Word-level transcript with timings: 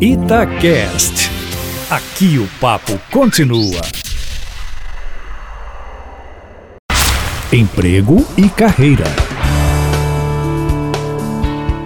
Itacast. 0.00 1.28
Aqui 1.90 2.38
o 2.38 2.46
papo 2.60 2.96
continua. 3.10 3.80
Emprego 7.52 8.24
e 8.36 8.48
carreira. 8.48 9.06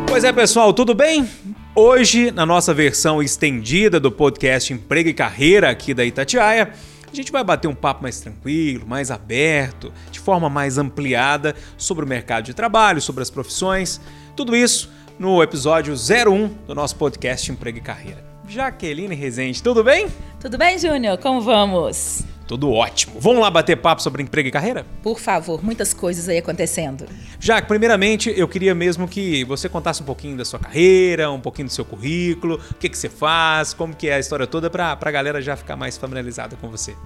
Pois 0.07 0.25
é, 0.25 0.31
pessoal, 0.31 0.75
tudo 0.75 0.93
bem? 0.93 1.27
Hoje, 1.75 2.31
na 2.31 2.45
nossa 2.45 2.75
versão 2.75 3.23
estendida 3.23 3.99
do 3.99 4.13
podcast 4.13 4.75
Emprego 4.75 5.09
e 5.09 5.15
Carreira 5.15 5.71
aqui 5.71 5.95
da 5.95 6.05
Itatiaia, 6.05 6.71
a 7.11 7.17
gente 7.17 7.33
vai 7.33 7.43
bater 7.43 7.67
um 7.67 7.75
papo 7.75 8.03
mais 8.03 8.21
tranquilo, 8.21 8.87
mais 8.87 9.11
aberto, 9.11 9.91
de 10.11 10.21
forma 10.21 10.51
mais 10.51 10.77
ampliada 10.77 11.57
sobre 11.79 12.05
o 12.05 12.09
mercado 12.09 12.45
de 12.45 12.53
trabalho, 12.53 13.01
sobre 13.01 13.23
as 13.23 13.31
profissões, 13.31 14.03
tudo 14.37 14.55
isso 14.55 14.91
no 15.23 15.41
episódio 15.41 15.95
01 15.95 16.49
do 16.67 16.75
nosso 16.75 16.97
podcast 16.97 17.49
Emprego 17.53 17.79
e 17.79 17.81
Carreira. 17.81 18.25
Jaqueline 18.49 19.15
Rezende, 19.15 19.63
tudo 19.63 19.85
bem? 19.85 20.09
Tudo 20.41 20.59
bem, 20.59 20.77
Júnior? 20.77 21.17
Como 21.17 21.41
vamos? 21.41 22.25
Tudo 22.45 22.73
ótimo. 22.73 23.21
Vamos 23.21 23.41
lá 23.41 23.49
bater 23.49 23.77
papo 23.77 24.03
sobre 24.03 24.21
emprego 24.21 24.49
e 24.49 24.51
carreira? 24.51 24.85
Por 25.01 25.21
favor, 25.21 25.65
muitas 25.65 25.95
coisas 25.95 26.29
aí 26.29 26.39
acontecendo. 26.39 27.07
Jaque, 27.39 27.69
primeiramente 27.69 28.35
eu 28.37 28.49
queria 28.49 28.75
mesmo 28.75 29.07
que 29.07 29.45
você 29.45 29.69
contasse 29.69 30.03
um 30.03 30.05
pouquinho 30.05 30.37
da 30.37 30.45
sua 30.45 30.59
carreira, 30.59 31.31
um 31.31 31.41
pouquinho 31.41 31.69
do 31.69 31.73
seu 31.73 31.85
currículo, 31.85 32.61
o 32.71 32.75
que, 32.75 32.89
que 32.89 32.99
você 32.99 33.09
faz, 33.09 33.73
como 33.73 33.95
que 33.95 34.09
é 34.09 34.15
a 34.15 34.19
história 34.19 34.45
toda 34.45 34.69
para 34.69 34.99
a 35.01 35.11
galera 35.13 35.41
já 35.41 35.57
ficar 35.57 35.77
mais 35.77 35.97
familiarizada 35.97 36.57
com 36.57 36.69
você. 36.69 36.97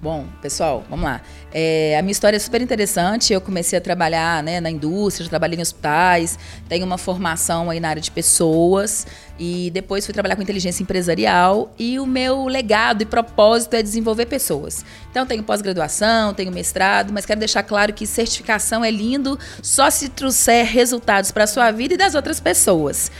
Bom, 0.00 0.26
pessoal, 0.40 0.84
vamos 0.88 1.04
lá. 1.04 1.20
É, 1.52 1.98
a 1.98 2.02
minha 2.02 2.12
história 2.12 2.36
é 2.36 2.38
super 2.38 2.62
interessante. 2.62 3.32
Eu 3.32 3.40
comecei 3.40 3.76
a 3.76 3.82
trabalhar 3.82 4.44
né, 4.44 4.60
na 4.60 4.70
indústria, 4.70 5.24
já 5.24 5.28
trabalhei 5.28 5.58
em 5.58 5.60
hospitais, 5.62 6.38
tenho 6.68 6.86
uma 6.86 6.96
formação 6.96 7.68
aí 7.68 7.80
na 7.80 7.88
área 7.88 8.00
de 8.00 8.08
pessoas 8.08 9.08
e 9.36 9.70
depois 9.72 10.04
fui 10.04 10.14
trabalhar 10.14 10.36
com 10.36 10.42
inteligência 10.42 10.84
empresarial 10.84 11.74
e 11.76 11.98
o 11.98 12.06
meu 12.06 12.46
legado 12.46 13.02
e 13.02 13.06
propósito 13.06 13.74
é 13.74 13.82
desenvolver 13.82 14.26
pessoas. 14.26 14.84
Então 15.10 15.26
tenho 15.26 15.42
pós-graduação, 15.42 16.32
tenho 16.32 16.52
mestrado, 16.52 17.12
mas 17.12 17.26
quero 17.26 17.40
deixar 17.40 17.64
claro 17.64 17.92
que 17.92 18.06
certificação 18.06 18.84
é 18.84 18.92
lindo 18.92 19.36
só 19.60 19.90
se 19.90 20.08
trouxer 20.10 20.64
resultados 20.64 21.32
para 21.32 21.42
a 21.42 21.48
sua 21.48 21.72
vida 21.72 21.94
e 21.94 21.96
das 21.96 22.14
outras 22.14 22.38
pessoas. 22.38 23.10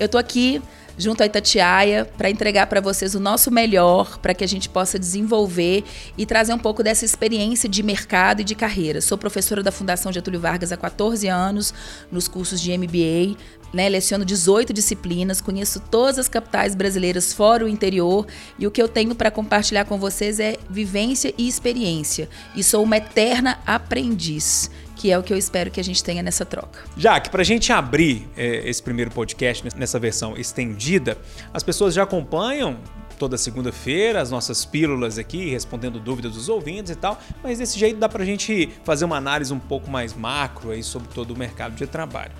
Eu 0.00 0.06
estou 0.06 0.18
aqui 0.18 0.60
junto 0.96 1.22
à 1.22 1.26
Itatiaia 1.26 2.04
para 2.04 2.30
entregar 2.30 2.66
para 2.66 2.80
vocês 2.80 3.14
o 3.14 3.20
nosso 3.20 3.50
melhor 3.50 4.18
para 4.18 4.34
que 4.34 4.44
a 4.44 4.46
gente 4.46 4.68
possa 4.68 4.98
desenvolver 4.98 5.84
e 6.16 6.24
trazer 6.24 6.52
um 6.52 6.58
pouco 6.58 6.82
dessa 6.82 7.04
experiência 7.04 7.68
de 7.68 7.82
mercado 7.82 8.40
e 8.40 8.44
de 8.44 8.54
carreira. 8.54 9.00
Sou 9.00 9.18
professora 9.18 9.62
da 9.62 9.72
Fundação 9.72 10.12
Getúlio 10.12 10.40
Vargas 10.40 10.72
há 10.72 10.76
14 10.76 11.26
anos 11.28 11.74
nos 12.10 12.28
cursos 12.28 12.60
de 12.60 12.76
MBA. 12.76 13.36
Né, 13.72 13.88
leciono 13.88 14.24
18 14.24 14.72
disciplinas, 14.72 15.40
conheço 15.40 15.80
todas 15.80 16.16
as 16.16 16.28
capitais 16.28 16.76
brasileiras 16.76 17.32
fora 17.32 17.64
o 17.64 17.68
interior 17.68 18.24
e 18.56 18.68
o 18.68 18.70
que 18.70 18.80
eu 18.80 18.86
tenho 18.86 19.16
para 19.16 19.32
compartilhar 19.32 19.84
com 19.84 19.98
vocês 19.98 20.38
é 20.38 20.56
vivência 20.70 21.34
e 21.36 21.48
experiência. 21.48 22.28
E 22.54 22.62
sou 22.62 22.84
uma 22.84 22.98
eterna 22.98 23.58
aprendiz 23.66 24.70
que 25.04 25.12
é 25.12 25.18
o 25.18 25.22
que 25.22 25.34
eu 25.34 25.36
espero 25.36 25.70
que 25.70 25.78
a 25.78 25.84
gente 25.84 26.02
tenha 26.02 26.22
nessa 26.22 26.46
troca. 26.46 26.80
Jaque, 26.96 27.28
para 27.28 27.42
a 27.42 27.44
gente 27.44 27.70
abrir 27.70 28.26
é, 28.34 28.66
esse 28.66 28.82
primeiro 28.82 29.10
podcast 29.10 29.62
nessa 29.76 29.98
versão 29.98 30.34
estendida, 30.34 31.18
as 31.52 31.62
pessoas 31.62 31.92
já 31.92 32.04
acompanham 32.04 32.78
toda 33.18 33.36
segunda-feira 33.36 34.18
as 34.18 34.30
nossas 34.30 34.64
pílulas 34.64 35.18
aqui, 35.18 35.50
respondendo 35.50 36.00
dúvidas 36.00 36.32
dos 36.32 36.48
ouvintes 36.48 36.90
e 36.90 36.94
tal, 36.94 37.20
mas 37.42 37.58
desse 37.58 37.78
jeito 37.78 37.98
dá 37.98 38.08
para 38.08 38.22
a 38.22 38.24
gente 38.24 38.70
fazer 38.82 39.04
uma 39.04 39.18
análise 39.18 39.52
um 39.52 39.58
pouco 39.58 39.90
mais 39.90 40.14
macro 40.14 40.70
aí 40.70 40.82
sobre 40.82 41.08
todo 41.08 41.32
o 41.32 41.38
mercado 41.38 41.74
de 41.74 41.86
trabalho. 41.86 42.32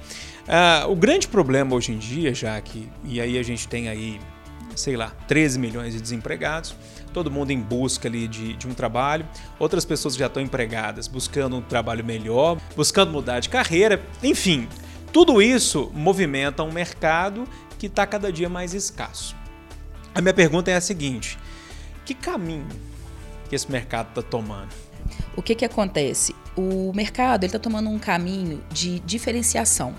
Uh, 0.45 0.91
o 0.91 0.97
grande 0.97 1.29
problema 1.29 1.75
hoje 1.75 1.93
em 1.93 1.99
dia, 1.99 2.33
Jaque, 2.33 2.91
e 3.05 3.21
aí 3.21 3.37
a 3.37 3.43
gente 3.43 3.69
tem 3.69 3.91
aí, 3.91 4.19
sei 4.75 4.97
lá, 4.97 5.13
13 5.29 5.59
milhões 5.59 5.93
de 5.93 6.01
desempregados, 6.01 6.75
todo 7.15 7.31
mundo 7.31 7.53
em 7.53 7.61
busca 7.61 8.09
ali 8.09 8.27
de, 8.27 8.55
de 8.55 8.67
um 8.67 8.75
trabalho, 8.75 9.27
outras 9.59 9.85
pessoas 9.85 10.17
já 10.17 10.27
estão 10.27 10.43
empregadas 10.43 11.07
buscando 11.07 11.57
um 11.57 11.63
trabalho 11.63 12.05
melhor, 12.05 12.59
buscando 12.77 13.13
mudar 13.13 13.39
de 13.41 13.49
carreira, 13.49 14.03
enfim, 14.23 14.69
tudo 15.13 15.41
isso 15.41 15.93
movimenta 15.95 16.65
um 16.65 16.73
mercado 16.73 17.49
que 17.79 17.87
está 17.87 18.05
cada 18.05 18.33
dia 18.33 18.49
mais 18.49 18.75
escasso. 18.75 19.37
A 20.13 20.21
minha 20.21 20.35
pergunta 20.35 20.71
é 20.71 20.75
a 20.75 20.81
seguinte: 20.81 21.39
que 22.05 22.15
caminho 22.15 22.67
que 23.49 23.55
esse 23.55 23.71
mercado 23.71 24.09
está 24.09 24.23
tomando? 24.23 24.75
O 25.37 25.43
que, 25.43 25.55
que 25.55 25.65
acontece? 25.65 26.35
O 26.57 26.93
mercado 26.95 27.45
está 27.45 27.59
tomando 27.59 27.91
um 27.91 27.99
caminho 27.99 28.63
de 28.73 28.99
diferenciação. 29.01 29.95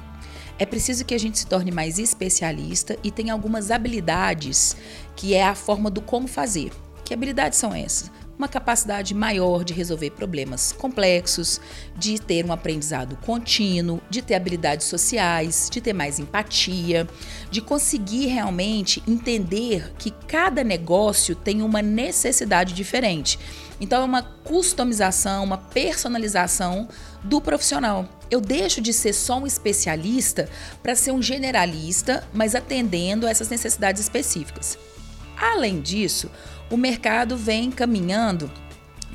É 0.58 0.66
preciso 0.66 1.06
que 1.06 1.14
a 1.14 1.18
gente 1.18 1.40
se 1.40 1.48
torne 1.48 1.72
mais 1.72 2.00
especialista 2.00 2.98
e 3.04 3.12
tenha 3.12 3.34
algumas 3.34 3.72
habilidades 3.72 4.76
que 5.16 5.34
é 5.34 5.44
a 5.44 5.56
forma 5.56 5.90
do 5.90 6.02
como 6.02 6.28
fazer. 6.28 6.72
Que 7.06 7.14
habilidades 7.14 7.60
são 7.60 7.74
essas? 7.74 8.12
Uma 8.36 8.48
capacidade 8.48 9.14
maior 9.14 9.64
de 9.64 9.74
resolver 9.74 10.10
problemas 10.10 10.72
complexos, 10.72 11.62
de 11.96 12.20
ter 12.20 12.44
um 12.44 12.52
aprendizado 12.52 13.16
contínuo, 13.18 14.02
de 14.10 14.24
ter 14.24 14.34
habilidades 14.34 14.88
sociais, 14.88 15.70
de 15.72 15.80
ter 15.80 15.94
mais 15.94 16.18
empatia, 16.18 17.08
de 17.52 17.62
conseguir 17.62 18.26
realmente 18.26 19.04
entender 19.08 19.94
que 20.00 20.10
cada 20.10 20.64
negócio 20.64 21.36
tem 21.36 21.62
uma 21.62 21.82
necessidade 21.82 22.74
diferente. 22.74 23.40
Então 23.80 24.02
é 24.02 24.06
uma 24.06 24.24
customização, 24.24 25.44
uma 25.44 25.58
personalização 25.58 26.90
do 27.24 27.40
profissional. 27.40 28.10
Eu 28.32 28.42
deixo 28.42 28.82
de 28.82 28.92
ser 28.92 29.14
só 29.14 29.38
um 29.38 29.46
especialista 29.46 30.50
para 30.82 30.96
ser 30.96 31.12
um 31.12 31.22
generalista, 31.22 32.28
mas 32.34 32.56
atendendo 32.56 33.28
a 33.28 33.30
essas 33.30 33.50
necessidades 33.50 34.02
específicas. 34.02 34.78
Além 35.38 35.82
disso, 35.82 36.32
o 36.70 36.78
mercado 36.78 37.38
vem 37.38 37.72
caminhando 37.72 38.50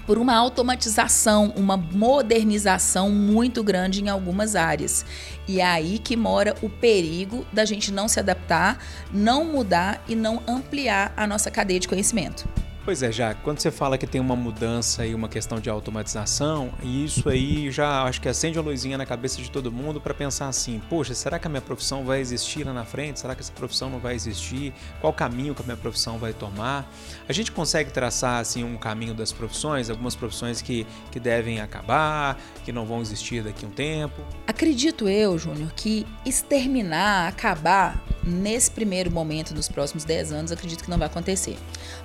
por 0.06 0.18
uma 0.18 0.34
automatização, 0.34 1.52
uma 1.56 1.76
modernização 1.76 3.10
muito 3.10 3.62
grande 3.62 4.02
em 4.02 4.08
algumas 4.08 4.56
áreas. 4.56 5.04
E 5.46 5.60
é 5.60 5.64
aí 5.64 5.98
que 5.98 6.16
mora 6.16 6.56
o 6.62 6.68
perigo 6.68 7.46
da 7.52 7.64
gente 7.64 7.92
não 7.92 8.08
se 8.08 8.18
adaptar, 8.18 8.78
não 9.12 9.44
mudar 9.44 10.02
e 10.08 10.16
não 10.16 10.42
ampliar 10.48 11.12
a 11.16 11.26
nossa 11.26 11.50
cadeia 11.50 11.78
de 11.78 11.86
conhecimento. 11.86 12.48
Pois 12.90 13.04
é, 13.04 13.12
já 13.12 13.34
quando 13.34 13.60
você 13.60 13.70
fala 13.70 13.96
que 13.96 14.04
tem 14.04 14.20
uma 14.20 14.34
mudança 14.34 15.06
e 15.06 15.14
uma 15.14 15.28
questão 15.28 15.60
de 15.60 15.70
automatização, 15.70 16.72
isso 16.82 17.28
aí 17.28 17.70
já 17.70 18.02
acho 18.02 18.20
que 18.20 18.28
acende 18.28 18.58
uma 18.58 18.68
luzinha 18.68 18.98
na 18.98 19.06
cabeça 19.06 19.40
de 19.40 19.48
todo 19.48 19.70
mundo 19.70 20.00
para 20.00 20.12
pensar 20.12 20.48
assim: 20.48 20.82
poxa, 20.90 21.14
será 21.14 21.38
que 21.38 21.46
a 21.46 21.48
minha 21.48 21.60
profissão 21.60 22.04
vai 22.04 22.18
existir 22.18 22.66
lá 22.66 22.72
na 22.72 22.84
frente? 22.84 23.20
Será 23.20 23.36
que 23.36 23.42
essa 23.42 23.52
profissão 23.52 23.88
não 23.88 24.00
vai 24.00 24.16
existir? 24.16 24.74
Qual 25.00 25.12
caminho 25.12 25.54
que 25.54 25.62
a 25.62 25.64
minha 25.64 25.76
profissão 25.76 26.18
vai 26.18 26.32
tomar? 26.32 26.92
A 27.28 27.32
gente 27.32 27.52
consegue 27.52 27.92
traçar 27.92 28.40
assim 28.40 28.64
um 28.64 28.76
caminho 28.76 29.14
das 29.14 29.30
profissões, 29.30 29.88
algumas 29.88 30.16
profissões 30.16 30.60
que, 30.60 30.84
que 31.12 31.20
devem 31.20 31.60
acabar, 31.60 32.40
que 32.64 32.72
não 32.72 32.84
vão 32.84 33.00
existir 33.00 33.44
daqui 33.44 33.64
a 33.64 33.68
um 33.68 33.70
tempo? 33.70 34.20
Acredito 34.48 35.08
eu, 35.08 35.38
Júnior, 35.38 35.70
que 35.76 36.04
exterminar, 36.26 37.28
acabar 37.28 38.02
nesse 38.24 38.70
primeiro 38.70 39.10
momento, 39.10 39.54
nos 39.54 39.68
próximos 39.68 40.04
10 40.04 40.32
anos, 40.32 40.52
acredito 40.52 40.84
que 40.84 40.90
não 40.90 40.98
vai 40.98 41.06
acontecer. 41.06 41.56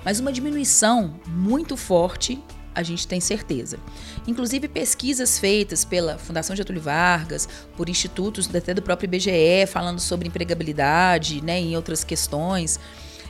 Mas 0.04 0.20
uma 0.20 0.32
diminuição 0.32 1.14
muito 1.26 1.76
forte 1.76 2.42
a 2.76 2.82
gente 2.82 3.08
tem 3.08 3.20
certeza. 3.20 3.78
Inclusive, 4.26 4.68
pesquisas 4.68 5.38
feitas 5.38 5.82
pela 5.82 6.18
Fundação 6.18 6.54
Getúlio 6.54 6.82
Vargas, 6.82 7.48
por 7.74 7.88
institutos 7.88 8.54
até 8.54 8.74
do 8.74 8.82
próprio 8.82 9.06
IBGE, 9.06 9.66
falando 9.66 9.98
sobre 9.98 10.28
empregabilidade 10.28 11.42
né, 11.42 11.60
e 11.62 11.74
outras 11.74 12.04
questões. 12.04 12.78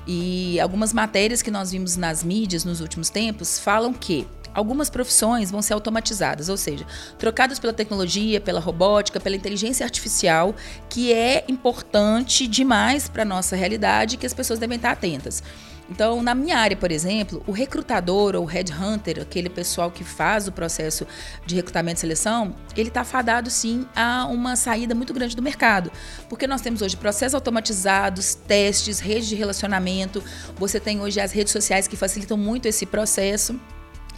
E 0.04 0.58
algumas 0.58 0.92
matérias 0.92 1.42
que 1.42 1.50
nós 1.50 1.70
vimos 1.70 1.97
nas 1.97 2.24
mídias 2.24 2.64
nos 2.64 2.80
últimos 2.80 3.08
tempos 3.08 3.58
falam 3.58 3.92
que 3.92 4.26
algumas 4.56 4.89
profissões 4.89 5.50
vão 5.50 5.61
ser 5.61 5.75
automatizadas, 5.75 6.49
ou 6.49 6.56
seja, 6.56 6.87
trocadas 7.19 7.59
pela 7.59 7.75
tecnologia, 7.75 8.41
pela 8.41 8.59
robótica, 8.59 9.21
pela 9.21 9.37
inteligência 9.37 9.84
artificial, 9.84 10.55
que 10.89 11.12
é 11.12 11.44
importante 11.47 12.47
demais 12.47 13.06
para 13.06 13.22
a 13.22 13.27
nossa 13.27 13.55
realidade 13.55 14.16
que 14.16 14.25
as 14.25 14.33
pessoas 14.33 14.59
devem 14.59 14.77
estar 14.77 14.93
atentas. 14.93 15.43
Então, 15.89 16.21
na 16.21 16.34
minha 16.34 16.59
área, 16.59 16.77
por 16.77 16.91
exemplo, 16.91 17.45
o 17.47 17.53
recrutador 17.53 18.34
ou 18.34 18.45
headhunter, 18.45 19.21
aquele 19.21 19.48
pessoal 19.48 19.91
que 19.91 20.03
faz 20.03 20.48
o 20.48 20.53
processo 20.53 21.07
de 21.45 21.54
recrutamento 21.54 21.98
e 21.98 22.01
seleção, 22.01 22.57
ele 22.77 22.89
está 22.89 23.04
fadado 23.04 23.48
sim 23.51 23.86
a 23.95 24.27
uma 24.27 24.57
saída 24.57 24.95
muito 24.97 25.15
grande 25.15 25.36
do 25.36 25.42
mercado. 25.42 25.92
Porque 26.28 26.47
nós 26.47 26.60
temos 26.60 26.83
hoje 26.83 26.97
processos 26.97 27.34
automatizados, 27.34 28.34
testes, 28.34 28.98
redes 28.98 29.28
de 29.28 29.36
relacionamento, 29.36 30.25
você 30.57 30.80
tem 30.80 31.01
hoje 31.01 31.21
as 31.21 31.30
redes 31.30 31.53
sociais 31.53 31.86
que 31.86 31.97
facilitam 31.97 32.36
muito 32.36 32.66
esse 32.66 32.84
processo. 32.84 33.54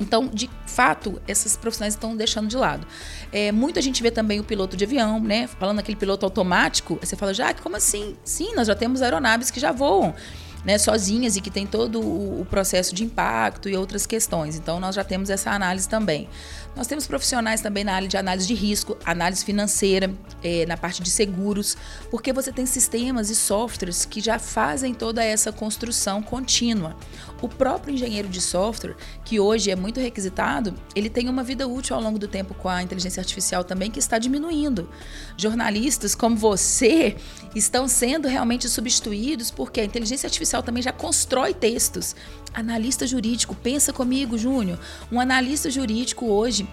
Então, 0.00 0.28
de 0.28 0.48
fato, 0.66 1.20
essas 1.26 1.56
profissionais 1.56 1.94
estão 1.94 2.16
deixando 2.16 2.48
de 2.48 2.56
lado. 2.56 2.86
É, 3.32 3.50
muita 3.50 3.82
gente 3.82 4.02
vê 4.02 4.10
também 4.10 4.38
o 4.40 4.44
piloto 4.44 4.76
de 4.76 4.84
avião, 4.84 5.20
né? 5.20 5.46
Falando 5.46 5.80
aquele 5.80 5.96
piloto 5.96 6.24
automático, 6.24 6.98
você 7.02 7.16
fala, 7.16 7.34
já, 7.34 7.52
como 7.54 7.76
assim? 7.76 8.16
Sim, 8.24 8.54
nós 8.54 8.66
já 8.66 8.74
temos 8.74 9.02
aeronaves 9.02 9.50
que 9.50 9.58
já 9.58 9.72
voam. 9.72 10.14
Né, 10.68 10.76
sozinhas 10.76 11.34
e 11.34 11.40
que 11.40 11.50
tem 11.50 11.66
todo 11.66 11.98
o, 11.98 12.42
o 12.42 12.44
processo 12.44 12.94
de 12.94 13.02
impacto 13.02 13.70
e 13.70 13.74
outras 13.74 14.04
questões. 14.04 14.54
Então, 14.54 14.78
nós 14.78 14.94
já 14.94 15.02
temos 15.02 15.30
essa 15.30 15.50
análise 15.50 15.88
também. 15.88 16.28
Nós 16.76 16.86
temos 16.86 17.06
profissionais 17.06 17.62
também 17.62 17.84
na 17.84 17.94
área 17.94 18.06
de 18.06 18.18
análise 18.18 18.46
de 18.46 18.52
risco, 18.52 18.94
análise 19.02 19.42
financeira, 19.44 20.14
é, 20.44 20.66
na 20.66 20.76
parte 20.76 21.02
de 21.02 21.08
seguros, 21.08 21.74
porque 22.10 22.34
você 22.34 22.52
tem 22.52 22.66
sistemas 22.66 23.30
e 23.30 23.34
softwares 23.34 24.04
que 24.04 24.20
já 24.20 24.38
fazem 24.38 24.92
toda 24.92 25.24
essa 25.24 25.50
construção 25.50 26.22
contínua. 26.22 26.94
O 27.40 27.48
próprio 27.48 27.94
engenheiro 27.94 28.28
de 28.28 28.40
software, 28.40 28.94
que 29.24 29.40
hoje 29.40 29.70
é 29.70 29.76
muito 29.76 29.98
requisitado, 30.00 30.74
ele 30.94 31.08
tem 31.08 31.28
uma 31.28 31.42
vida 31.42 31.66
útil 31.66 31.96
ao 31.96 32.02
longo 32.02 32.18
do 32.18 32.28
tempo 32.28 32.52
com 32.52 32.68
a 32.68 32.82
inteligência 32.82 33.20
artificial 33.20 33.64
também 33.64 33.90
que 33.90 33.98
está 33.98 34.18
diminuindo. 34.18 34.88
Jornalistas 35.36 36.14
como 36.14 36.36
você 36.36 37.16
estão 37.56 37.88
sendo 37.88 38.28
realmente 38.28 38.68
substituídos 38.68 39.50
porque 39.50 39.80
a 39.80 39.84
inteligência 39.84 40.26
artificial 40.26 40.57
também 40.62 40.82
já 40.82 40.92
constrói 40.92 41.54
textos. 41.54 42.14
Analista 42.52 43.06
jurídico, 43.06 43.54
pensa 43.54 43.92
comigo, 43.92 44.38
Júnior. 44.38 44.78
Um 45.12 45.20
analista 45.20 45.70
jurídico 45.70 46.26
hoje 46.26 46.66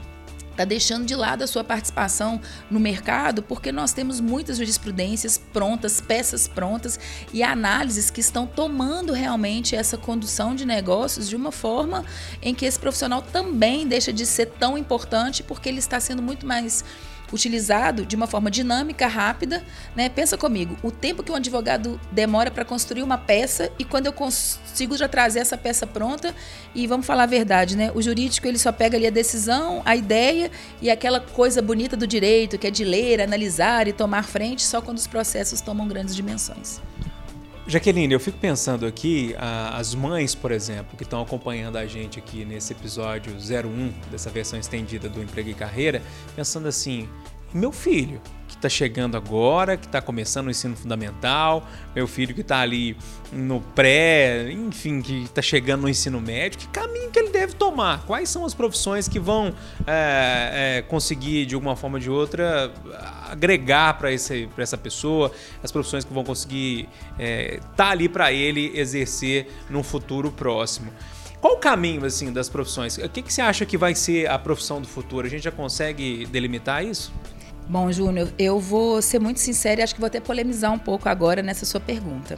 está 0.56 0.64
deixando 0.64 1.06
de 1.06 1.16
lado 1.16 1.44
a 1.44 1.48
sua 1.48 1.64
participação 1.64 2.42
no 2.72 2.80
mercado, 2.80 3.44
porque 3.44 3.72
nós 3.72 3.92
temos 3.92 4.22
muitas 4.22 4.58
jurisprudências 4.58 5.38
prontas, 5.38 6.00
peças 6.00 6.48
prontas 6.48 6.98
e 7.34 7.44
análises 7.44 8.10
que 8.10 8.22
estão 8.22 8.48
tomando 8.48 9.12
realmente 9.12 9.76
essa 9.76 9.98
condução 9.98 10.56
de 10.56 10.66
negócios 10.66 11.28
de 11.28 11.36
uma 11.36 11.52
forma 11.52 12.06
em 12.42 12.56
que 12.56 12.66
esse 12.66 12.80
profissional 12.80 13.22
também 13.22 13.86
deixa 13.86 14.14
de 14.14 14.26
ser 14.26 14.48
tão 14.48 14.78
importante, 14.78 15.44
porque 15.44 15.68
ele 15.68 15.80
está 15.80 16.00
sendo 16.00 16.22
muito 16.22 16.46
mais 16.46 16.86
utilizado 17.32 18.06
de 18.06 18.16
uma 18.16 18.28
forma 18.28 18.50
dinâmica, 18.52 19.08
rápida, 19.08 19.64
né? 19.96 20.10
Pensa 20.10 20.38
comigo, 20.38 20.78
o 20.84 20.92
tempo 20.92 21.24
que 21.24 21.32
um 21.32 21.36
advogado 21.36 22.00
demora 22.12 22.52
para 22.52 22.66
construir 22.66 23.04
uma 23.04 23.18
peça 23.18 23.72
e 23.78 23.86
quando 23.86 24.06
eu 24.06 24.14
consigo 24.14 24.98
já 24.98 25.08
trazer 25.08 25.40
essa 25.40 25.58
peça 25.58 25.86
pronta 25.88 26.34
e 26.74 26.88
vamos 26.88 27.06
falar 27.06 27.24
a 27.24 27.28
verdade, 27.28 27.76
né? 27.76 27.92
O 27.94 28.02
jurídico 28.02 28.48
ele 28.48 28.58
só 28.58 28.72
pega 28.72 28.98
ali 28.98 29.08
a 29.08 29.12
decisão, 29.12 29.82
a 29.86 29.96
ideia 29.96 30.52
e 30.82 30.90
aquela 30.90 31.20
coisa 31.20 31.62
bonita 31.62 31.96
do 31.96 32.08
direito, 32.08 32.58
que 32.58 32.68
é 32.68 32.72
de 32.72 32.84
ler, 32.84 33.22
analisar 33.22 33.88
e 33.88 33.94
tomar 33.94 34.24
frente 34.24 34.64
só 34.64 34.82
quando 34.82 34.98
os 34.98 35.08
processos 35.08 35.62
tomam 35.62 35.88
grandes 35.88 36.16
dimensões. 36.16 36.82
Jaqueline, 37.68 38.14
eu 38.14 38.20
fico 38.20 38.38
pensando 38.38 38.86
aqui, 38.86 39.36
as 39.74 39.96
mães, 39.96 40.36
por 40.36 40.52
exemplo, 40.52 40.96
que 40.96 41.04
estão 41.04 41.20
acompanhando 41.22 41.78
a 41.78 41.86
gente 41.88 42.20
aqui 42.20 42.46
nesse 42.46 42.74
episódio 42.74 43.34
01 43.34 43.92
dessa 44.12 44.30
versão 44.30 44.60
estendida 44.60 45.10
do 45.10 45.22
Emprego 45.22 45.50
e 45.50 45.54
Carreira, 45.56 46.00
pensando 46.36 46.68
assim: 46.68 47.10
meu 47.52 47.72
filho, 47.72 48.22
está 48.66 48.70
chegando 48.70 49.16
agora, 49.16 49.78
que 49.78 49.86
está 49.86 50.02
começando 50.02 50.48
o 50.48 50.52
ensino 50.52 50.76
fundamental, 50.76 51.68
meu 51.96 52.08
filho 52.08 52.34
que 52.34 52.42
está 52.42 52.60
ali 52.60 52.98
no 53.32 53.62
pré, 53.62 54.52
enfim, 54.52 55.02
que 55.02 55.24
está 55.24 55.42
chegando 55.42 55.82
no 55.82 55.90
ensino 55.90 56.20
médio, 56.20 56.60
que 56.60 56.68
caminho 56.68 57.12
que 57.12 57.20
ele 57.20 57.30
deve 57.30 57.54
tomar? 57.54 58.06
Quais 58.06 58.30
são 58.30 58.46
as 58.46 58.54
profissões 58.54 59.08
que 59.08 59.20
vão 59.20 59.54
é, 59.86 60.78
é, 60.78 60.82
conseguir, 60.84 61.46
de 61.46 61.56
alguma 61.56 61.76
forma 61.76 61.98
ou 61.98 62.02
de 62.02 62.10
outra, 62.10 62.72
agregar 63.30 63.98
para 63.98 64.12
essa 64.12 64.78
pessoa, 64.78 65.32
as 65.64 65.72
profissões 65.72 66.04
que 66.04 66.14
vão 66.14 66.24
conseguir 66.24 66.90
estar 67.12 67.24
é, 67.24 67.60
tá 67.76 67.90
ali 67.90 68.10
para 68.10 68.32
ele 68.32 68.72
exercer 68.76 69.48
num 69.70 69.84
futuro 69.84 70.32
próximo? 70.32 70.92
Qual 71.40 71.54
o 71.54 71.58
caminho 71.58 72.04
assim 72.04 72.34
das 72.34 72.50
profissões? 72.50 72.98
O 72.98 73.08
que, 73.08 73.22
que 73.22 73.32
você 73.32 73.42
acha 73.42 73.68
que 73.68 73.78
vai 73.78 73.94
ser 73.94 74.28
a 74.28 74.40
profissão 74.40 74.82
do 74.82 74.88
futuro? 74.88 75.28
A 75.28 75.30
gente 75.30 75.44
já 75.44 75.52
consegue 75.52 76.26
delimitar 76.26 76.84
isso? 76.84 77.14
Bom, 77.68 77.92
Júnior, 77.92 78.32
eu 78.38 78.60
vou 78.60 79.02
ser 79.02 79.20
muito 79.20 79.40
sincera 79.40 79.82
e 79.82 79.84
acho 79.84 79.96
que 79.96 80.00
vou 80.00 80.06
até 80.06 80.20
polemizar 80.20 80.72
um 80.72 80.78
pouco 80.78 81.10
agora 81.10 81.42
nessa 81.42 81.66
sua 81.66 81.80
pergunta. 81.80 82.38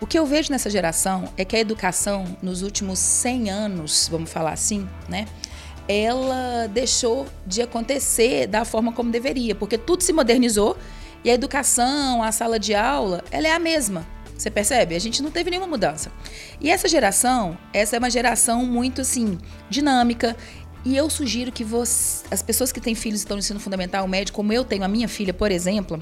O 0.00 0.06
que 0.06 0.18
eu 0.18 0.26
vejo 0.26 0.50
nessa 0.50 0.68
geração 0.68 1.32
é 1.36 1.44
que 1.44 1.54
a 1.54 1.60
educação, 1.60 2.36
nos 2.42 2.62
últimos 2.62 2.98
100 2.98 3.50
anos, 3.50 4.08
vamos 4.10 4.30
falar 4.30 4.52
assim, 4.52 4.88
né? 5.08 5.26
Ela 5.86 6.66
deixou 6.66 7.26
de 7.46 7.62
acontecer 7.62 8.48
da 8.48 8.64
forma 8.64 8.92
como 8.92 9.08
deveria, 9.10 9.54
porque 9.54 9.78
tudo 9.78 10.02
se 10.02 10.12
modernizou 10.12 10.76
e 11.22 11.30
a 11.30 11.34
educação, 11.34 12.20
a 12.20 12.32
sala 12.32 12.58
de 12.58 12.74
aula, 12.74 13.22
ela 13.30 13.46
é 13.46 13.52
a 13.52 13.60
mesma. 13.60 14.04
Você 14.36 14.50
percebe? 14.50 14.94
A 14.94 14.98
gente 14.98 15.22
não 15.22 15.30
teve 15.30 15.48
nenhuma 15.48 15.66
mudança. 15.66 16.10
E 16.60 16.70
essa 16.70 16.86
geração, 16.86 17.56
essa 17.72 17.96
é 17.96 17.98
uma 17.98 18.10
geração 18.10 18.66
muito 18.66 19.00
assim, 19.00 19.38
dinâmica. 19.70 20.36
E 20.86 20.96
eu 20.96 21.10
sugiro 21.10 21.50
que 21.50 21.64
você, 21.64 22.24
as 22.30 22.42
pessoas 22.42 22.70
que 22.70 22.80
têm 22.80 22.94
filhos 22.94 23.18
e 23.18 23.24
estão 23.24 23.36
no 23.36 23.40
ensino 23.40 23.58
fundamental 23.58 24.06
médio, 24.06 24.32
como 24.32 24.52
eu 24.52 24.64
tenho 24.64 24.84
a 24.84 24.88
minha 24.88 25.08
filha, 25.08 25.34
por 25.34 25.50
exemplo, 25.50 26.00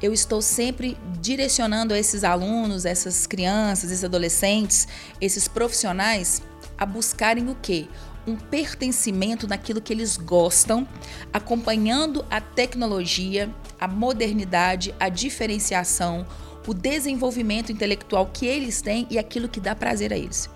eu 0.00 0.14
estou 0.14 0.40
sempre 0.40 0.96
direcionando 1.20 1.94
esses 1.94 2.24
alunos, 2.24 2.86
essas 2.86 3.26
crianças, 3.26 3.90
esses 3.90 4.02
adolescentes, 4.02 4.88
esses 5.20 5.46
profissionais 5.46 6.40
a 6.78 6.86
buscarem 6.86 7.50
o 7.50 7.54
quê? 7.54 7.86
Um 8.26 8.34
pertencimento 8.34 9.46
naquilo 9.46 9.82
que 9.82 9.92
eles 9.92 10.16
gostam, 10.16 10.88
acompanhando 11.30 12.24
a 12.30 12.40
tecnologia, 12.40 13.54
a 13.78 13.86
modernidade, 13.86 14.94
a 14.98 15.10
diferenciação, 15.10 16.26
o 16.66 16.72
desenvolvimento 16.72 17.70
intelectual 17.70 18.24
que 18.32 18.46
eles 18.46 18.80
têm 18.80 19.06
e 19.10 19.18
aquilo 19.18 19.50
que 19.50 19.60
dá 19.60 19.74
prazer 19.74 20.14
a 20.14 20.16
eles. 20.16 20.48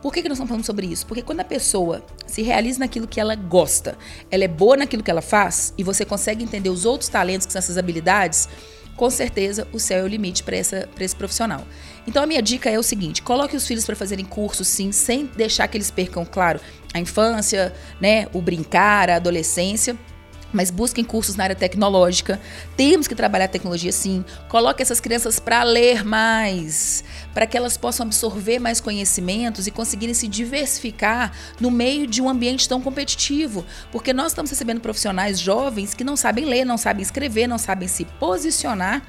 Por 0.00 0.12
que, 0.12 0.22
que 0.22 0.28
nós 0.28 0.36
estamos 0.36 0.48
falando 0.48 0.64
sobre 0.64 0.86
isso? 0.86 1.06
Porque 1.06 1.22
quando 1.22 1.40
a 1.40 1.44
pessoa 1.44 2.04
se 2.26 2.42
realiza 2.42 2.78
naquilo 2.78 3.06
que 3.06 3.20
ela 3.20 3.34
gosta, 3.34 3.98
ela 4.30 4.44
é 4.44 4.48
boa 4.48 4.76
naquilo 4.76 5.02
que 5.02 5.10
ela 5.10 5.22
faz 5.22 5.74
e 5.76 5.82
você 5.82 6.04
consegue 6.04 6.44
entender 6.44 6.70
os 6.70 6.84
outros 6.84 7.08
talentos 7.08 7.46
que 7.46 7.52
são 7.52 7.58
essas 7.58 7.76
habilidades, 7.76 8.48
com 8.96 9.10
certeza 9.10 9.66
o 9.72 9.78
céu 9.78 10.00
é 10.00 10.02
o 10.02 10.06
limite 10.06 10.42
para 10.42 10.56
esse 10.56 11.16
profissional. 11.16 11.64
Então 12.06 12.22
a 12.22 12.26
minha 12.26 12.42
dica 12.42 12.70
é 12.70 12.78
o 12.78 12.82
seguinte: 12.82 13.22
coloque 13.22 13.56
os 13.56 13.66
filhos 13.66 13.84
para 13.84 13.96
fazerem 13.96 14.24
cursos, 14.24 14.68
sim, 14.68 14.92
sem 14.92 15.26
deixar 15.36 15.66
que 15.68 15.76
eles 15.76 15.90
percam, 15.90 16.24
claro, 16.24 16.60
a 16.94 17.00
infância, 17.00 17.72
né, 18.00 18.26
o 18.32 18.40
brincar, 18.40 19.10
a 19.10 19.16
adolescência 19.16 19.96
mas 20.52 20.70
busquem 20.70 21.04
cursos 21.04 21.36
na 21.36 21.44
área 21.44 21.56
tecnológica. 21.56 22.40
Temos 22.76 23.06
que 23.06 23.14
trabalhar 23.14 23.46
a 23.46 23.48
tecnologia 23.48 23.92
sim. 23.92 24.24
Coloque 24.48 24.82
essas 24.82 25.00
crianças 25.00 25.38
para 25.38 25.62
ler 25.62 26.04
mais, 26.04 27.04
para 27.34 27.46
que 27.46 27.56
elas 27.56 27.76
possam 27.76 28.06
absorver 28.06 28.58
mais 28.58 28.80
conhecimentos 28.80 29.66
e 29.66 29.70
conseguirem 29.70 30.14
se 30.14 30.28
diversificar 30.28 31.32
no 31.60 31.70
meio 31.70 32.06
de 32.06 32.22
um 32.22 32.28
ambiente 32.28 32.68
tão 32.68 32.80
competitivo. 32.80 33.64
Porque 33.92 34.12
nós 34.12 34.32
estamos 34.32 34.50
recebendo 34.50 34.80
profissionais 34.80 35.38
jovens 35.38 35.94
que 35.94 36.04
não 36.04 36.16
sabem 36.16 36.44
ler, 36.44 36.64
não 36.64 36.78
sabem 36.78 37.02
escrever, 37.02 37.46
não 37.46 37.58
sabem 37.58 37.88
se 37.88 38.04
posicionar. 38.04 39.02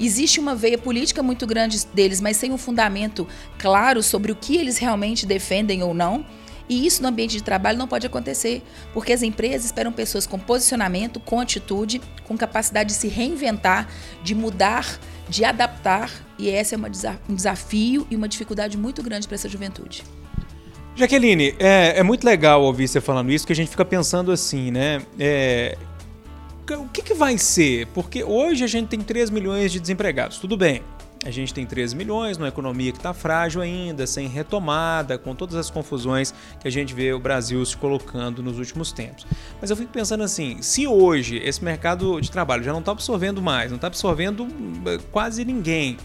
Existe 0.00 0.40
uma 0.40 0.54
veia 0.54 0.78
política 0.78 1.22
muito 1.22 1.46
grande 1.46 1.86
deles, 1.94 2.20
mas 2.20 2.36
sem 2.36 2.52
um 2.52 2.58
fundamento 2.58 3.26
claro 3.58 4.02
sobre 4.02 4.32
o 4.32 4.36
que 4.36 4.56
eles 4.56 4.78
realmente 4.78 5.26
defendem 5.26 5.82
ou 5.82 5.94
não. 5.94 6.24
E 6.68 6.86
isso 6.86 7.02
no 7.02 7.08
ambiente 7.08 7.32
de 7.32 7.42
trabalho 7.42 7.78
não 7.78 7.88
pode 7.88 8.06
acontecer, 8.06 8.62
porque 8.92 9.12
as 9.12 9.22
empresas 9.22 9.66
esperam 9.66 9.92
pessoas 9.92 10.26
com 10.26 10.38
posicionamento, 10.38 11.20
com 11.20 11.40
atitude, 11.40 12.00
com 12.24 12.36
capacidade 12.36 12.90
de 12.90 12.94
se 12.94 13.08
reinventar, 13.08 13.88
de 14.22 14.34
mudar, 14.34 14.98
de 15.28 15.44
adaptar, 15.44 16.10
e 16.38 16.48
esse 16.48 16.74
é 16.74 16.78
um 16.78 17.34
desafio 17.34 18.06
e 18.10 18.16
uma 18.16 18.28
dificuldade 18.28 18.76
muito 18.76 19.02
grande 19.02 19.26
para 19.26 19.34
essa 19.34 19.48
juventude. 19.48 20.02
Jaqueline, 20.94 21.54
é, 21.58 21.98
é, 21.98 22.02
muito 22.02 22.24
legal 22.24 22.62
ouvir 22.62 22.86
você 22.86 23.00
falando 23.00 23.32
isso, 23.32 23.46
que 23.46 23.52
a 23.52 23.56
gente 23.56 23.70
fica 23.70 23.84
pensando 23.84 24.30
assim, 24.30 24.70
né? 24.70 25.00
É, 25.18 25.78
o 26.70 26.88
que, 26.88 27.02
que 27.02 27.14
vai 27.14 27.38
ser? 27.38 27.86
Porque 27.88 28.22
hoje 28.22 28.62
a 28.62 28.66
gente 28.66 28.88
tem 28.88 29.00
3 29.00 29.30
milhões 29.30 29.72
de 29.72 29.80
desempregados, 29.80 30.38
tudo 30.38 30.56
bem. 30.56 30.82
A 31.24 31.30
gente 31.30 31.54
tem 31.54 31.64
13 31.64 31.94
milhões, 31.94 32.36
numa 32.36 32.48
economia 32.48 32.90
que 32.90 32.98
está 32.98 33.14
frágil 33.14 33.60
ainda, 33.60 34.06
sem 34.06 34.26
retomada, 34.26 35.16
com 35.16 35.34
todas 35.34 35.54
as 35.54 35.70
confusões 35.70 36.34
que 36.60 36.66
a 36.66 36.70
gente 36.70 36.92
vê 36.94 37.12
o 37.12 37.18
Brasil 37.20 37.64
se 37.64 37.76
colocando 37.76 38.42
nos 38.42 38.58
últimos 38.58 38.90
tempos. 38.90 39.24
Mas 39.60 39.70
eu 39.70 39.76
fico 39.76 39.92
pensando 39.92 40.24
assim: 40.24 40.60
se 40.60 40.86
hoje 40.86 41.36
esse 41.36 41.62
mercado 41.62 42.20
de 42.20 42.30
trabalho 42.30 42.64
já 42.64 42.72
não 42.72 42.80
está 42.80 42.90
absorvendo 42.92 43.40
mais, 43.40 43.70
não 43.70 43.76
está 43.76 43.86
absorvendo 43.86 44.48
eh, 44.86 44.98
quase 45.12 45.44
ninguém. 45.44 45.96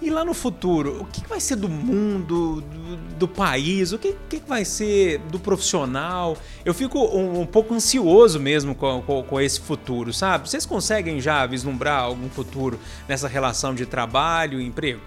E 0.00 0.10
lá 0.10 0.24
no 0.24 0.32
futuro, 0.32 1.02
o 1.02 1.04
que 1.06 1.26
vai 1.28 1.40
ser 1.40 1.56
do 1.56 1.68
mundo, 1.68 2.60
do, 2.60 2.96
do 3.18 3.28
país? 3.28 3.92
O 3.92 3.98
que, 3.98 4.14
que, 4.28 4.40
vai 4.46 4.64
ser 4.64 5.18
do 5.18 5.40
profissional? 5.40 6.36
Eu 6.64 6.72
fico 6.72 7.00
um, 7.00 7.40
um 7.40 7.46
pouco 7.46 7.74
ansioso 7.74 8.38
mesmo 8.38 8.76
com, 8.76 9.02
com, 9.02 9.22
com, 9.24 9.40
esse 9.40 9.58
futuro, 9.60 10.12
sabe? 10.12 10.48
Vocês 10.48 10.64
conseguem 10.64 11.20
já 11.20 11.44
vislumbrar 11.46 12.04
algum 12.04 12.28
futuro 12.28 12.78
nessa 13.08 13.26
relação 13.26 13.74
de 13.74 13.86
trabalho 13.86 14.60
e 14.60 14.66
emprego? 14.66 15.00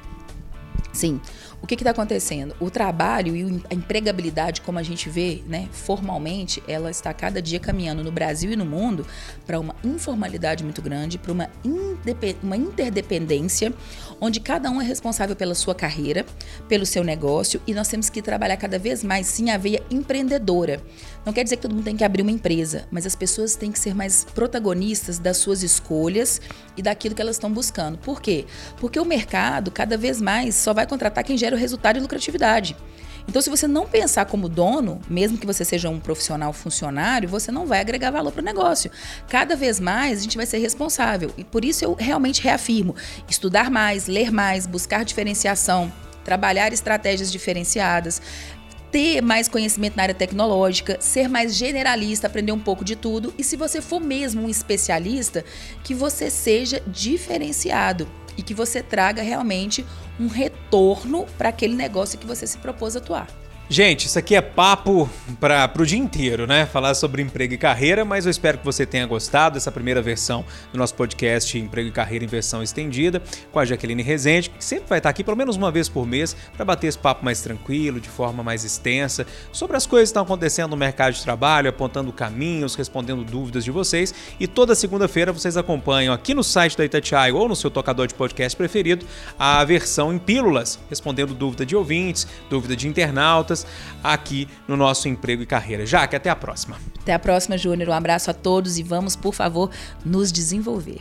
Sim. 0.92 1.22
O 1.62 1.68
que 1.68 1.76
está 1.76 1.92
acontecendo? 1.92 2.56
O 2.60 2.72
trabalho 2.72 3.36
e 3.36 3.62
a 3.70 3.74
empregabilidade, 3.74 4.62
como 4.62 4.80
a 4.80 4.84
gente 4.84 5.10
vê, 5.10 5.44
né, 5.48 5.70
formalmente, 5.72 6.62
ela 6.68 6.90
está 6.90 7.14
cada 7.14 7.40
dia 7.40 7.60
caminhando 7.60 8.04
no 8.04 8.12
Brasil 8.12 8.52
e 8.52 8.56
no 8.56 8.66
mundo 8.66 9.06
para 9.46 9.60
uma 9.60 9.76
informalidade 9.84 10.64
muito 10.64 10.82
grande, 10.82 11.20
para 11.20 11.32
uma, 11.32 11.50
uma 12.42 12.58
interdependência, 12.58 13.72
onde 14.20 14.40
cada 14.40 14.72
um 14.72 14.82
é 14.82 14.84
responsável 14.84 15.36
pela 15.36 15.54
sua 15.54 15.76
carreira, 15.76 16.26
pelo 16.68 16.86
seu 16.86 17.04
negócio, 17.04 17.62
e 17.68 17.76
nós 17.76 17.88
temos 17.88 18.10
que 18.10 18.24
trabalhar 18.24 18.58
cada 18.58 18.80
vez 18.80 19.04
mais, 19.04 19.28
sim, 19.28 19.52
a 19.52 19.58
veia 19.58 19.84
empreendedora. 19.92 20.82
Não 21.24 21.32
quer 21.32 21.44
dizer 21.44 21.58
que 21.58 21.62
todo 21.62 21.76
mundo 21.76 21.84
tem 21.84 21.96
que 21.96 22.04
abrir 22.04 22.24
uma 22.24 22.32
empresa, 22.32 22.88
mas 22.90 23.06
as 23.06 23.16
pessoas 23.16 23.56
têm 23.56 23.72
que 23.72 23.78
ser 23.78 23.94
mais 23.94 24.26
protagonistas 24.34 25.20
das 25.20 25.38
suas 25.38 25.62
escolhas 25.62 26.42
e 26.76 26.82
daquilo 26.82 27.14
que 27.14 27.22
elas 27.22 27.36
estão 27.36 27.52
buscando. 27.54 28.00
Por 28.00 28.20
quê? 28.20 28.46
Porque 28.78 29.00
o 29.00 29.06
mercado, 29.06 29.70
cada 29.70 29.96
vez 29.96 30.20
mais, 30.20 30.56
só 30.56 30.74
vai 30.74 30.88
contratar 30.88 31.24
quem 31.24 31.38
gera 31.38 31.51
o 31.56 31.58
resultado 31.58 31.98
e 31.98 32.02
lucratividade. 32.02 32.76
Então, 33.28 33.42
se 33.42 33.50
você 33.50 33.68
não 33.68 33.88
pensar 33.88 34.26
como 34.26 34.50
dono, 34.50 35.00
mesmo 35.10 35.38
que 35.38 35.46
você 35.46 35.64
seja 35.64 35.90
um 35.90 36.00
profissional 36.00 36.52
funcionário, 36.54 37.30
você 37.30 37.52
não 37.52 37.66
vai 37.66 37.80
agregar 37.80 38.12
valor 38.12 38.32
para 38.32 38.42
o 38.42 38.46
negócio. 38.46 38.92
Cada 39.30 39.56
vez 39.56 39.80
mais 39.80 40.20
a 40.20 40.24
gente 40.24 40.38
vai 40.38 40.46
ser 40.46 40.58
responsável. 40.58 41.32
E 41.38 41.44
por 41.44 41.64
isso 41.64 41.84
eu 41.84 41.94
realmente 41.94 42.42
reafirmo: 42.42 42.96
estudar 43.30 43.70
mais, 43.70 44.08
ler 44.08 44.32
mais, 44.32 44.66
buscar 44.66 45.06
diferenciação, 45.06 45.92
trabalhar 46.24 46.74
estratégias 46.74 47.32
diferenciadas, 47.32 48.22
ter 48.92 49.22
mais 49.22 49.48
conhecimento 49.48 49.96
na 49.96 50.04
área 50.04 50.16
tecnológica, 50.16 50.98
ser 51.00 51.30
mais 51.30 51.56
generalista, 51.56 52.28
aprender 52.28 52.52
um 52.52 52.60
pouco 52.60 52.84
de 52.84 52.96
tudo. 52.96 53.34
E 53.38 53.44
se 53.44 53.56
você 53.56 53.82
for 53.82 54.02
mesmo 54.02 54.44
um 54.44 54.50
especialista, 54.50 55.46
que 55.84 55.94
você 55.94 56.30
seja 56.30 56.82
diferenciado 56.86 58.08
e 58.42 58.44
que 58.44 58.56
você 58.56 58.82
traga 58.82 59.22
realmente 59.22 59.86
um 60.20 60.28
retorno 60.28 61.28
para 61.38 61.50
aquele 61.50 61.76
negócio 61.76 62.18
que 62.18 62.26
você 62.26 62.48
se 62.48 62.58
propôs 62.58 62.96
atuar. 62.96 63.28
Gente, 63.72 64.08
isso 64.08 64.20
aqui 64.20 64.36
é 64.36 64.42
papo 64.42 65.10
para 65.40 65.72
o 65.80 65.86
dia 65.86 65.98
inteiro, 65.98 66.46
né? 66.46 66.66
Falar 66.66 66.94
sobre 66.94 67.22
emprego 67.22 67.54
e 67.54 67.58
carreira, 67.58 68.04
mas 68.04 68.26
eu 68.26 68.30
espero 68.30 68.58
que 68.58 68.66
você 68.66 68.86
tenha 68.86 69.06
gostado 69.06 69.54
dessa 69.54 69.72
primeira 69.72 70.02
versão 70.02 70.44
do 70.74 70.78
nosso 70.78 70.94
podcast 70.94 71.58
Emprego 71.58 71.88
e 71.88 71.92
Carreira 71.94 72.26
em 72.26 72.28
versão 72.28 72.62
estendida, 72.62 73.24
com 73.50 73.60
a 73.60 73.64
Jaqueline 73.64 74.04
Rezende, 74.04 74.50
que 74.50 74.62
sempre 74.62 74.90
vai 74.90 74.98
estar 74.98 75.08
aqui 75.08 75.24
pelo 75.24 75.38
menos 75.38 75.56
uma 75.56 75.72
vez 75.72 75.88
por 75.88 76.06
mês 76.06 76.36
para 76.54 76.66
bater 76.66 76.88
esse 76.88 76.98
papo 76.98 77.24
mais 77.24 77.40
tranquilo, 77.40 78.02
de 78.02 78.10
forma 78.10 78.44
mais 78.44 78.66
extensa, 78.66 79.26
sobre 79.54 79.78
as 79.78 79.86
coisas 79.86 80.10
que 80.10 80.12
estão 80.12 80.24
acontecendo 80.24 80.72
no 80.72 80.76
mercado 80.76 81.14
de 81.14 81.24
trabalho, 81.24 81.70
apontando 81.70 82.12
caminhos, 82.12 82.76
respondendo 82.76 83.24
dúvidas 83.24 83.64
de 83.64 83.72
vocês. 83.72 84.14
E 84.38 84.48
toda 84.48 84.76
segunda-feira 84.76 85.32
vocês 85.32 85.56
acompanham 85.56 86.14
aqui 86.14 86.34
no 86.34 86.44
site 86.44 86.78
da 86.78 86.84
Itatiaia 86.84 87.34
ou 87.34 87.48
no 87.48 87.56
seu 87.56 87.72
tocador 87.72 88.06
de 88.06 88.16
podcast 88.16 88.54
preferido 88.54 89.06
a 89.40 89.64
versão 89.64 90.14
em 90.14 90.20
pílulas, 90.20 90.78
respondendo 90.90 91.34
dúvida 91.34 91.66
de 91.66 91.74
ouvintes, 91.74 92.28
dúvida 92.50 92.76
de 92.76 92.86
internautas 92.86 93.61
aqui 94.04 94.48
no 94.68 94.76
nosso 94.76 95.08
Emprego 95.08 95.44
e 95.44 95.46
Carreira. 95.46 95.86
Jaque, 95.86 96.16
até 96.16 96.30
a 96.30 96.36
próxima. 96.36 96.78
Até 97.00 97.14
a 97.14 97.20
próxima, 97.20 97.58
Júnior. 97.58 97.90
Um 97.90 97.94
abraço 97.94 98.30
a 98.32 98.34
todos 98.34 98.78
e 98.78 98.84
vamos, 98.84 99.16
por 99.16 99.34
favor, 99.34 99.70
nos 100.06 100.32
desenvolver. 100.32 101.00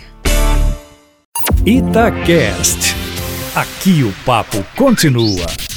Itacast. 1.65 2.95
Aqui 3.55 4.03
o 4.03 4.13
papo 4.25 4.65
continua. 4.77 5.70